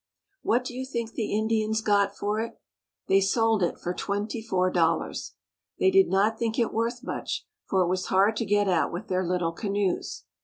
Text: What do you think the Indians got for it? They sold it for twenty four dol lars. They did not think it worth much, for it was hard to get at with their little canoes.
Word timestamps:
What 0.41 0.63
do 0.65 0.73
you 0.73 0.83
think 0.83 1.11
the 1.11 1.31
Indians 1.37 1.81
got 1.81 2.17
for 2.17 2.39
it? 2.39 2.59
They 3.07 3.21
sold 3.21 3.61
it 3.61 3.77
for 3.77 3.93
twenty 3.93 4.41
four 4.41 4.71
dol 4.71 4.97
lars. 4.97 5.35
They 5.77 5.91
did 5.91 6.07
not 6.09 6.39
think 6.39 6.57
it 6.57 6.73
worth 6.73 7.03
much, 7.03 7.45
for 7.67 7.83
it 7.83 7.87
was 7.87 8.07
hard 8.07 8.35
to 8.37 8.45
get 8.45 8.67
at 8.67 8.91
with 8.91 9.09
their 9.09 9.23
little 9.23 9.51
canoes. 9.51 10.23